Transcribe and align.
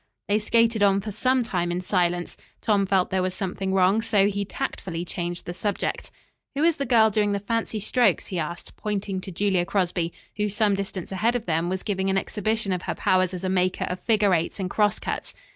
They 0.27 0.39
skated 0.39 0.81
on 0.81 0.99
for 0.99 1.11
some 1.11 1.43
time 1.43 1.71
in 1.71 1.79
silence. 1.79 2.35
Tom 2.59 2.87
felt 2.87 3.11
there 3.11 3.21
was 3.21 3.35
something 3.35 3.71
wrong, 3.71 4.01
so 4.01 4.25
he 4.25 4.43
tactfully 4.43 5.05
changed 5.05 5.45
the 5.45 5.53
subject. 5.53 6.09
"Who 6.55 6.63
is 6.63 6.77
the 6.77 6.87
girl 6.87 7.11
doing 7.11 7.33
the 7.33 7.39
fancy 7.39 7.79
strokes?" 7.79 8.25
he 8.25 8.39
asked, 8.39 8.75
pointing 8.77 9.21
to 9.21 9.31
Julia 9.31 9.63
Crosby, 9.63 10.11
who, 10.37 10.49
some 10.49 10.73
distance 10.73 11.11
ahead 11.11 11.35
of 11.35 11.45
them, 11.45 11.69
was 11.69 11.83
giving 11.83 12.09
an 12.09 12.17
exhibition 12.17 12.71
of 12.73 12.81
her 12.81 12.95
powers 12.95 13.31
as 13.31 13.43
a 13.43 13.47
maker 13.49 13.85
of 13.89 13.99
figure 13.99 14.33
eights 14.33 14.59
and 14.59 14.71
cross 14.71 14.97
cuts. 14.97 15.35